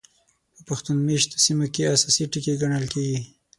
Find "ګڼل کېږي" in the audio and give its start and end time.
2.61-3.19